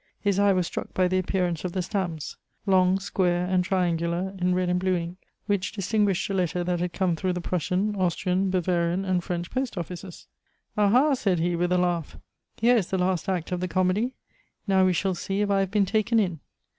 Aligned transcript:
His 0.19 0.39
eye 0.39 0.51
was 0.51 0.65
struck 0.65 0.95
by 0.95 1.07
the 1.07 1.19
appearance 1.19 1.63
of 1.63 1.73
the 1.73 1.83
stamps 1.83 2.35
long, 2.65 2.97
square, 2.97 3.45
and 3.45 3.63
triangular, 3.63 4.33
in 4.39 4.55
red 4.55 4.67
and 4.67 4.79
blue 4.79 4.95
ink, 4.95 5.17
which 5.45 5.73
distinguished 5.73 6.27
a 6.31 6.33
letter 6.33 6.63
that 6.63 6.79
had 6.79 6.91
come 6.91 7.15
through 7.15 7.33
the 7.33 7.39
Prussian, 7.39 7.95
Austrian, 7.95 8.49
Bavarian, 8.49 9.05
and 9.05 9.23
French 9.23 9.51
post 9.51 9.77
offices. 9.77 10.25
"Ah 10.75 10.89
ha!" 10.89 11.13
said 11.13 11.37
he 11.37 11.55
with 11.55 11.71
a 11.71 11.77
laugh, 11.77 12.17
"here 12.57 12.77
is 12.77 12.87
the 12.87 12.97
last 12.97 13.29
act 13.29 13.51
of 13.51 13.59
the 13.59 13.67
comedy; 13.67 14.15
now 14.67 14.83
we 14.87 14.91
shall 14.93 15.13
see 15.13 15.41
if 15.41 15.51
I 15.51 15.59
have 15.59 15.69
been 15.69 15.85
taken 15.85 16.19
in!" 16.19 16.39